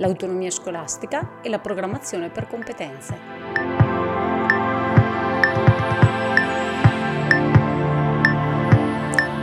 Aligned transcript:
l'autonomia 0.00 0.50
scolastica 0.50 1.42
e 1.42 1.50
la 1.50 1.58
programmazione 1.58 2.30
per 2.30 2.46
competenze. 2.46 3.18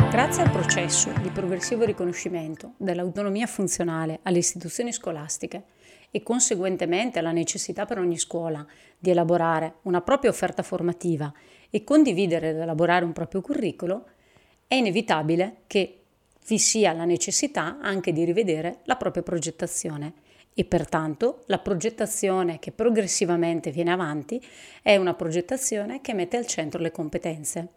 Grazie 0.10 0.42
al 0.42 0.50
processo 0.50 1.12
di 1.22 1.30
progressivo 1.30 1.86
riconoscimento 1.86 2.74
dell'autonomia 2.78 3.46
funzionale 3.46 4.20
alle 4.24 4.40
istituzioni 4.40 4.92
scolastiche 4.92 5.64
e 6.10 6.24
conseguentemente 6.24 7.20
alla 7.20 7.32
necessità 7.32 7.86
per 7.86 8.00
ogni 8.00 8.18
scuola 8.18 8.66
di 8.98 9.12
elaborare 9.12 9.76
una 9.84 10.02
propria 10.02 10.32
offerta 10.32 10.64
formativa 10.64 11.32
e 11.70 11.84
condividere 11.84 12.50
ed 12.50 12.58
elaborare 12.58 13.06
un 13.06 13.14
proprio 13.14 13.42
curriculum, 13.42 14.04
è 14.66 14.74
inevitabile 14.74 15.58
che 15.68 16.02
vi 16.48 16.58
sia 16.58 16.94
la 16.94 17.06
necessità 17.06 17.78
anche 17.80 18.12
di 18.12 18.26
rivedere 18.26 18.80
la 18.86 18.96
propria 18.96 19.22
progettazione 19.22 20.26
e 20.60 20.66
pertanto 20.66 21.44
la 21.46 21.60
progettazione 21.60 22.58
che 22.58 22.72
progressivamente 22.72 23.70
viene 23.70 23.92
avanti 23.92 24.44
è 24.82 24.96
una 24.96 25.14
progettazione 25.14 26.02
che 26.02 26.16
mette 26.16 26.36
al 26.36 26.48
centro 26.48 26.82
le 26.82 26.90
competenze, 26.90 27.68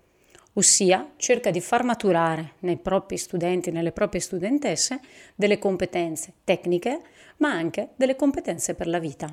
ossia 0.54 1.12
cerca 1.16 1.50
di 1.50 1.60
far 1.60 1.84
maturare 1.84 2.52
nei 2.60 2.78
propri 2.78 3.18
studenti, 3.18 3.70
nelle 3.70 3.92
proprie 3.92 4.22
studentesse, 4.22 4.98
delle 5.34 5.58
competenze 5.58 6.32
tecniche, 6.42 7.02
ma 7.36 7.50
anche 7.50 7.90
delle 7.96 8.16
competenze 8.16 8.74
per 8.74 8.86
la 8.86 8.98
vita. 8.98 9.28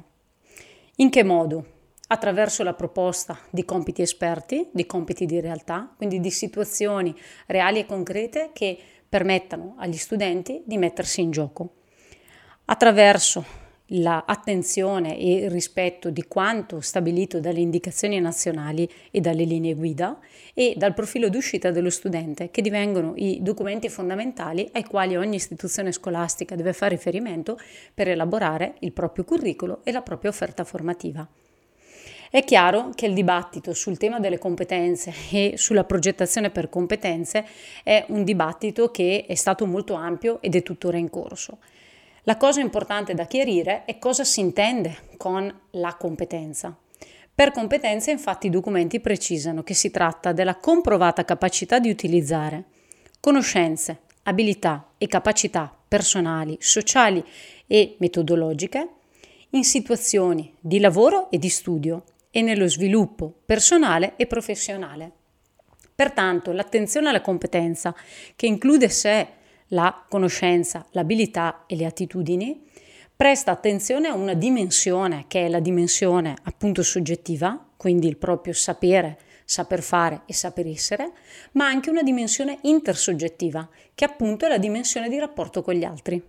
In 0.98 1.09
che 1.09 1.23
modo? 1.23 1.75
attraverso 2.09 2.64
la 2.64 2.73
proposta 2.73 3.38
di 3.50 3.66
compiti 3.66 4.02
esperti, 4.02 4.70
di 4.72 4.86
compiti 4.86 5.25
di 5.25 5.41
realtà, 5.41 5.94
quindi 5.98 6.22
di 6.22 6.31
situazioni 6.31 7.14
reali 7.48 7.80
e 7.80 7.86
concrete 7.86 8.52
che 8.53 8.77
permettano 9.09 9.75
agli 9.77 9.98
studenti 9.98 10.64
di 10.66 10.77
mettersi 10.77 11.20
in 11.20 11.31
gioco. 11.31 11.77
Attraverso 12.70 13.45
l'attenzione 13.91 15.17
e 15.17 15.35
il 15.35 15.49
rispetto 15.49 16.09
di 16.09 16.23
quanto 16.23 16.81
stabilito 16.81 17.39
dalle 17.39 17.61
indicazioni 17.61 18.19
nazionali 18.19 18.89
e 19.09 19.22
dalle 19.22 19.45
linee 19.45 19.73
guida 19.73 20.19
e 20.53 20.73
dal 20.75 20.94
profilo 20.94 21.30
d'uscita 21.30 21.72
dello 21.72 21.89
studente, 21.89 22.52
che 22.52 22.61
divengono 22.61 23.14
i 23.16 23.39
documenti 23.42 23.88
fondamentali 23.88 24.67
ai 24.73 24.83
quali 24.83 25.16
ogni 25.16 25.38
istituzione 25.38 25.94
scolastica 25.94 26.55
deve 26.55 26.73
fare 26.73 26.95
riferimento 26.95 27.58
per 27.94 28.09
elaborare 28.09 28.75
il 28.80 28.92
proprio 28.92 29.23
curriculum 29.23 29.77
e 29.86 29.94
la 29.94 30.02
propria 30.02 30.31
offerta 30.31 30.66
formativa. 30.66 31.25
È 32.30 32.44
chiaro 32.44 32.89
che 32.94 33.05
il 33.05 33.14
dibattito 33.14 33.73
sul 33.73 33.97
tema 33.97 34.20
delle 34.20 34.39
competenze 34.39 35.14
e 35.31 35.53
sulla 35.55 35.86
progettazione 35.86 36.49
per 36.49 36.67
competenze 36.67 37.45
è 37.81 38.03
un 38.09 38.25
dibattito 38.25 38.92
che 38.92 39.23
è 39.25 39.36
stato 39.36 39.66
molto 39.66 39.94
ampio 39.94 40.42
ed 40.42 40.53
è 40.53 40.64
tuttora 40.64 40.97
in 40.97 41.09
corso. 41.09 41.59
La 42.28 42.36
cosa 42.36 42.59
importante 42.59 43.14
da 43.14 43.23
chiarire 43.25 43.86
è 43.86 44.00
cosa 44.00 44.25
si 44.25 44.42
intende 44.42 44.97
con 45.16 45.50
la 45.72 45.95
competenza. 45.95 46.78
Per 47.33 47.53
competenze 47.53 48.11
infatti 48.11 48.47
i 48.47 48.50
documenti 48.50 49.00
precisano 49.00 49.64
che 49.64 49.73
si 49.73 49.92
tratta 49.92 50.33
della 50.33 50.58
comprovata 50.58 51.23
capacità 51.23 51.80
di 51.80 51.89
utilizzare 51.89 52.66
conoscenze, 53.22 54.00
abilità 54.23 54.89
e 54.98 55.08
capacità 55.08 55.73
personali, 55.88 56.58
sociali 56.59 57.23
e 57.66 57.95
metodologiche 58.00 58.89
in 59.52 59.64
situazioni 59.64 60.53
di 60.59 60.81
lavoro 60.81 61.31
e 61.31 61.38
di 61.38 61.48
studio 61.48 62.03
e 62.30 62.42
nello 62.42 62.67
sviluppo 62.67 63.33
personale 63.45 64.16
e 64.17 64.28
professionale. 64.28 65.11
Pertanto 65.95 66.52
l'attenzione 66.52 67.08
alla 67.08 67.22
competenza, 67.22 67.95
che 68.36 68.48
include 68.48 68.89
sé 68.89 69.28
la 69.70 70.06
conoscenza, 70.08 70.86
l'abilità 70.92 71.64
e 71.68 71.76
le 71.76 71.86
attitudini, 71.86 72.64
presta 73.16 73.52
attenzione 73.52 74.08
a 74.08 74.14
una 74.14 74.34
dimensione 74.34 75.26
che 75.28 75.46
è 75.46 75.50
la 75.50 75.60
dimensione 75.60 76.36
appunto 76.44 76.84
soggettiva, 76.84 77.72
quindi 77.76 78.08
il 78.08 78.18
proprio 78.18 78.54
sapere, 78.54 79.18
saper 79.44 79.82
fare 79.82 80.22
e 80.26 80.34
saper 80.34 80.68
essere, 80.68 81.11
ma 81.54 81.66
anche 81.66 81.89
una 81.89 82.04
dimensione 82.04 82.60
intersoggettiva, 82.64 83.67
che 83.95 84.06
appunto 84.06 84.45
è 84.45 84.50
la 84.50 84.58
dimensione 84.58 85.10
di 85.10 85.17
rapporto 85.17 85.61
con 85.61 85.73
gli 85.73 85.83
altri. 85.83 86.22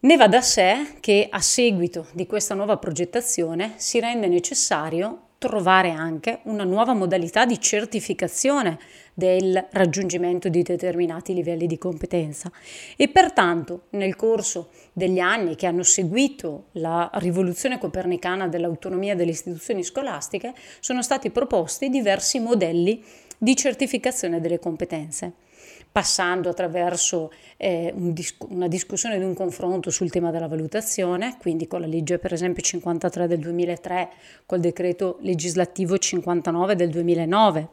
Ne 0.00 0.16
va 0.16 0.28
da 0.28 0.40
sé 0.40 0.96
che 1.00 1.28
a 1.30 1.40
seguito 1.40 2.06
di 2.12 2.26
questa 2.26 2.54
nuova 2.54 2.76
progettazione 2.78 3.74
si 3.76 3.98
rende 4.00 4.28
necessario 4.28 5.27
trovare 5.38 5.90
anche 5.90 6.40
una 6.44 6.64
nuova 6.64 6.94
modalità 6.94 7.46
di 7.46 7.60
certificazione 7.60 8.78
del 9.14 9.68
raggiungimento 9.70 10.48
di 10.48 10.62
determinati 10.62 11.32
livelli 11.32 11.66
di 11.66 11.78
competenza. 11.78 12.50
E 12.96 13.08
pertanto 13.08 13.86
nel 13.90 14.16
corso 14.16 14.70
degli 14.92 15.20
anni 15.20 15.54
che 15.54 15.66
hanno 15.66 15.84
seguito 15.84 16.66
la 16.72 17.08
rivoluzione 17.14 17.78
copernicana 17.78 18.48
dell'autonomia 18.48 19.14
delle 19.14 19.30
istituzioni 19.30 19.84
scolastiche 19.84 20.54
sono 20.80 21.02
stati 21.02 21.30
proposti 21.30 21.88
diversi 21.88 22.40
modelli 22.40 23.02
di 23.38 23.54
certificazione 23.54 24.40
delle 24.40 24.58
competenze 24.58 25.32
passando 25.90 26.48
attraverso 26.48 27.32
eh, 27.56 27.92
un 27.94 28.12
dis- 28.12 28.36
una 28.48 28.68
discussione 28.68 29.16
ed 29.16 29.22
un 29.22 29.34
confronto 29.34 29.90
sul 29.90 30.10
tema 30.10 30.30
della 30.30 30.48
valutazione, 30.48 31.36
quindi 31.40 31.66
con 31.66 31.80
la 31.80 31.86
legge 31.86 32.18
per 32.18 32.32
esempio 32.32 32.62
53 32.62 33.26
del 33.26 33.38
2003, 33.38 34.08
col 34.46 34.60
decreto 34.60 35.18
legislativo 35.20 35.98
59 35.98 36.76
del 36.76 36.90
2009, 36.90 37.68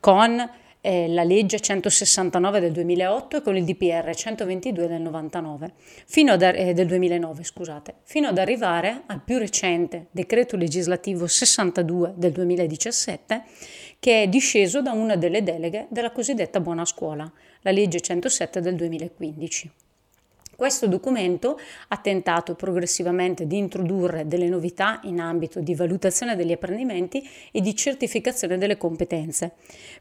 con 0.00 0.50
eh, 0.80 1.08
la 1.08 1.24
legge 1.24 1.60
169 1.60 2.60
del 2.60 2.72
2008 2.72 3.36
e 3.36 3.42
con 3.42 3.56
il 3.56 3.64
DPR 3.64 4.14
122 4.14 4.86
del, 4.86 5.00
99, 5.02 5.72
fino 6.06 6.32
ad, 6.32 6.42
eh, 6.42 6.72
del 6.72 6.86
2009, 6.86 7.42
scusate, 7.42 7.94
fino 8.04 8.28
ad 8.28 8.38
arrivare 8.38 9.02
al 9.06 9.20
più 9.22 9.38
recente 9.38 10.06
decreto 10.10 10.56
legislativo 10.56 11.26
62 11.26 12.14
del 12.16 12.32
2017 12.32 13.42
che 13.98 14.22
è 14.22 14.28
disceso 14.28 14.80
da 14.80 14.92
una 14.92 15.16
delle 15.16 15.42
deleghe 15.42 15.86
della 15.90 16.12
cosiddetta 16.12 16.60
buona 16.60 16.84
scuola, 16.84 17.30
la 17.62 17.70
legge 17.70 18.00
107 18.00 18.60
del 18.60 18.76
2015. 18.76 19.70
Questo 20.58 20.88
documento 20.88 21.56
ha 21.86 21.96
tentato 21.98 22.56
progressivamente 22.56 23.46
di 23.46 23.58
introdurre 23.58 24.26
delle 24.26 24.48
novità 24.48 24.98
in 25.04 25.20
ambito 25.20 25.60
di 25.60 25.74
valutazione 25.76 26.34
degli 26.34 26.50
apprendimenti 26.50 27.22
e 27.52 27.60
di 27.60 27.76
certificazione 27.76 28.58
delle 28.58 28.76
competenze. 28.76 29.52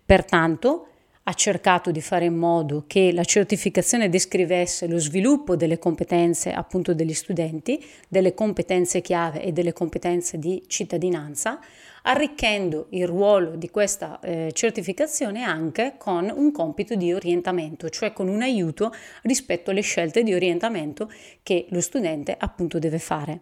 Pertanto, 0.04 0.88
ha 1.30 1.34
cercato 1.34 1.92
di 1.92 2.00
fare 2.00 2.26
in 2.26 2.36
modo 2.36 2.86
che 2.88 3.12
la 3.12 3.26
certificazione 3.26 4.08
descrivesse 4.08 4.88
lo 4.88 4.98
sviluppo 4.98 5.58
delle 5.58 5.78
competenze 5.78 6.54
appunto 6.54 6.94
degli 6.94 7.14
studenti, 7.14 7.86
delle 8.08 8.34
competenze 8.34 9.02
chiave 9.02 9.42
e 9.42 9.52
delle 9.52 9.74
competenze 9.74 10.40
di 10.40 10.64
cittadinanza, 10.68 11.60
arricchendo 12.04 12.88
il 12.92 13.06
ruolo 13.06 13.58
di 13.58 13.70
questa 13.70 14.22
eh, 14.22 14.52
certificazione 14.54 15.44
anche 15.44 15.96
con 15.98 16.32
un 16.34 16.54
compito 16.54 16.96
di 16.96 17.12
orientamento, 17.12 17.90
cioè 17.90 18.14
con 18.14 18.30
un 18.30 18.42
aiuto 18.42 18.94
rispetto 19.24 19.72
alle 19.72 19.82
scelte 19.82 20.24
di 20.24 20.34
orientamento 20.34 21.12
che 21.44 21.66
lo 21.72 21.82
studente 21.82 22.38
appunto 22.40 22.80
deve 22.80 23.00
fare. 23.00 23.42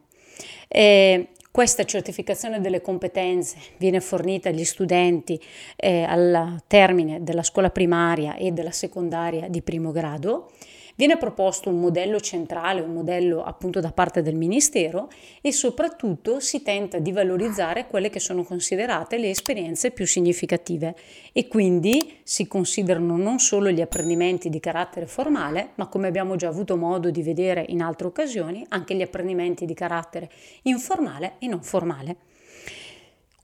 E 0.67 1.27
questa 1.55 1.85
certificazione 1.85 2.59
delle 2.59 2.81
competenze 2.81 3.55
viene 3.77 4.01
fornita 4.01 4.49
agli 4.49 4.65
studenti 4.65 5.41
eh, 5.77 6.03
al 6.03 6.61
termine 6.67 7.23
della 7.23 7.43
scuola 7.43 7.69
primaria 7.69 8.35
e 8.35 8.51
della 8.51 8.71
secondaria 8.71 9.47
di 9.47 9.61
primo 9.61 9.91
grado 9.93 10.51
Viene 10.97 11.17
proposto 11.17 11.69
un 11.69 11.81
modello 11.81 12.21
centrale, 12.21 12.79
un 12.79 12.93
modello 12.93 13.43
appunto 13.43 13.81
da 13.81 13.91
parte 13.91 14.21
del 14.21 14.35
Ministero 14.35 15.09
e 15.41 15.51
soprattutto 15.51 16.39
si 16.39 16.61
tenta 16.61 16.99
di 16.99 17.11
valorizzare 17.11 17.87
quelle 17.87 18.09
che 18.09 18.21
sono 18.21 18.43
considerate 18.43 19.17
le 19.17 19.29
esperienze 19.29 19.91
più 19.91 20.07
significative 20.07 20.95
e 21.33 21.49
quindi 21.49 22.19
si 22.23 22.47
considerano 22.47 23.17
non 23.17 23.39
solo 23.39 23.71
gli 23.71 23.81
apprendimenti 23.81 24.47
di 24.49 24.61
carattere 24.61 25.05
formale, 25.05 25.71
ma 25.75 25.87
come 25.87 26.07
abbiamo 26.07 26.37
già 26.37 26.47
avuto 26.47 26.77
modo 26.77 27.11
di 27.11 27.23
vedere 27.23 27.65
in 27.67 27.81
altre 27.81 28.07
occasioni, 28.07 28.65
anche 28.69 28.95
gli 28.95 29.01
apprendimenti 29.01 29.65
di 29.65 29.73
carattere 29.73 30.29
informale 30.61 31.33
e 31.39 31.47
non 31.47 31.61
formale. 31.61 32.15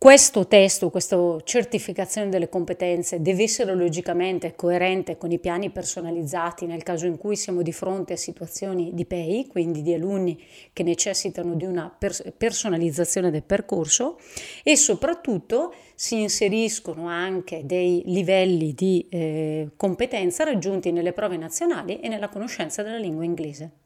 Questo 0.02 0.48
testo, 0.48 0.90
questa 0.90 1.38
certificazione 1.44 2.30
delle 2.30 2.50
competenze 2.50 3.22
deve 3.22 3.44
essere 3.44 3.76
logicamente 3.76 4.56
coerente 4.56 5.16
con 5.16 5.32
i 5.32 5.38
piani 5.38 5.70
personalizzati 5.70 6.66
nel 6.66 6.82
caso 6.82 7.06
in 7.06 7.20
cui 7.20 7.36
siamo 7.36 7.62
di 7.62 7.72
fronte 7.72 8.14
a 8.14 8.18
situazioni 8.18 8.96
di 8.96 9.06
PEI, 9.06 9.46
quindi 9.46 9.84
di 9.84 9.94
alunni 9.94 10.44
che 10.74 10.82
necessitano 10.82 11.54
di 11.54 11.66
una 11.66 11.96
pers- 11.96 12.34
personalizzazione 12.36 13.30
del 13.30 13.44
percorso 13.44 14.18
e 14.64 14.76
soprattutto 14.76 15.72
si 15.94 16.20
inseriscono 16.20 17.08
anche 17.08 17.62
dei 17.64 18.02
livelli 18.08 18.74
di 18.74 19.06
eh, 19.08 19.70
competenza 19.76 20.44
raggiunti 20.44 20.92
nelle 20.92 21.14
prove 21.14 21.38
nazionali 21.38 22.00
e 22.00 22.08
nella 22.08 22.30
conoscenza 22.30 22.82
della 22.82 22.98
lingua 22.98 23.24
inglese. 23.24 23.81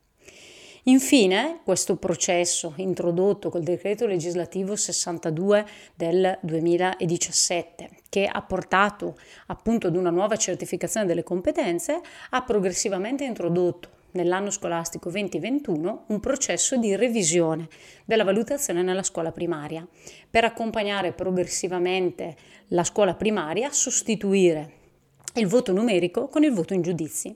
Infine, 0.87 1.61
questo 1.63 1.95
processo 1.95 2.73
introdotto 2.75 3.49
col 3.49 3.63
decreto 3.63 4.05
legislativo 4.05 4.75
62 4.75 5.65
del 5.95 6.37
2017, 6.43 7.89
che 8.07 8.27
ha 8.27 8.39
portato 8.43 9.17
appunto 9.47 9.87
ad 9.87 9.95
una 9.95 10.11
nuova 10.11 10.35
certificazione 10.35 11.07
delle 11.07 11.23
competenze, 11.23 11.99
ha 12.29 12.43
progressivamente 12.43 13.23
introdotto 13.23 13.89
nell'anno 14.11 14.51
scolastico 14.51 15.09
2021 15.09 16.03
un 16.05 16.19
processo 16.19 16.77
di 16.77 16.95
revisione 16.95 17.67
della 18.05 18.23
valutazione 18.23 18.83
nella 18.83 19.01
scuola 19.01 19.31
primaria 19.31 19.85
per 20.29 20.43
accompagnare 20.43 21.13
progressivamente 21.13 22.35
la 22.67 22.83
scuola 22.83 23.15
primaria 23.15 23.69
a 23.69 23.73
sostituire 23.73 24.83
il 25.37 25.47
voto 25.47 25.73
numerico 25.73 26.27
con 26.27 26.43
il 26.43 26.53
voto 26.53 26.75
in 26.75 26.83
giudizi. 26.83 27.35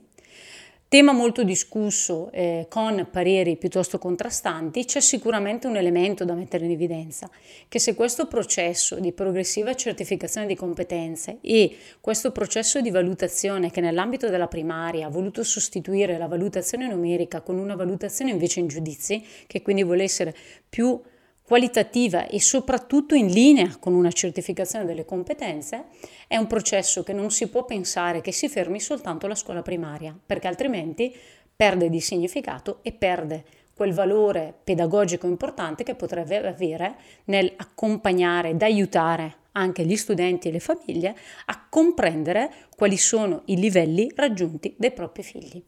Tema 0.90 1.12
molto 1.12 1.44
discusso 1.44 2.32
eh, 2.32 2.66
con 2.68 3.06
pareri 3.12 3.56
piuttosto 3.56 3.96
contrastanti, 3.96 4.84
c'è 4.84 4.98
sicuramente 4.98 5.68
un 5.68 5.76
elemento 5.76 6.24
da 6.24 6.34
mettere 6.34 6.64
in 6.64 6.72
evidenza, 6.72 7.30
che 7.68 7.78
se 7.78 7.94
questo 7.94 8.26
processo 8.26 8.98
di 8.98 9.12
progressiva 9.12 9.76
certificazione 9.76 10.48
di 10.48 10.56
competenze 10.56 11.38
e 11.42 11.76
questo 12.00 12.32
processo 12.32 12.80
di 12.80 12.90
valutazione 12.90 13.70
che 13.70 13.80
nell'ambito 13.80 14.28
della 14.30 14.48
primaria 14.48 15.06
ha 15.06 15.10
voluto 15.10 15.44
sostituire 15.44 16.18
la 16.18 16.26
valutazione 16.26 16.88
numerica 16.88 17.40
con 17.40 17.56
una 17.56 17.76
valutazione 17.76 18.32
invece 18.32 18.58
in 18.58 18.66
giudizi, 18.66 19.24
che 19.46 19.62
quindi 19.62 19.84
vuole 19.84 20.02
essere 20.02 20.34
più 20.68 21.00
qualitativa 21.50 22.28
e 22.28 22.40
soprattutto 22.40 23.16
in 23.16 23.26
linea 23.26 23.76
con 23.80 23.92
una 23.92 24.12
certificazione 24.12 24.84
delle 24.84 25.04
competenze, 25.04 25.86
è 26.28 26.36
un 26.36 26.46
processo 26.46 27.02
che 27.02 27.12
non 27.12 27.32
si 27.32 27.48
può 27.48 27.64
pensare 27.64 28.20
che 28.20 28.30
si 28.30 28.48
fermi 28.48 28.78
soltanto 28.78 29.26
alla 29.26 29.34
scuola 29.34 29.60
primaria, 29.60 30.16
perché 30.24 30.46
altrimenti 30.46 31.12
perde 31.56 31.90
di 31.90 31.98
significato 31.98 32.78
e 32.82 32.92
perde 32.92 33.44
quel 33.74 33.92
valore 33.92 34.54
pedagogico 34.62 35.26
importante 35.26 35.82
che 35.82 35.96
potrebbe 35.96 36.36
avere 36.36 36.94
nel 37.24 37.52
accompagnare 37.56 38.50
ed 38.50 38.62
aiutare 38.62 39.38
anche 39.50 39.84
gli 39.84 39.96
studenti 39.96 40.46
e 40.46 40.52
le 40.52 40.60
famiglie 40.60 41.16
a 41.46 41.66
comprendere 41.68 42.52
quali 42.76 42.96
sono 42.96 43.42
i 43.46 43.56
livelli 43.56 44.08
raggiunti 44.14 44.76
dai 44.78 44.92
propri 44.92 45.24
figli. 45.24 45.60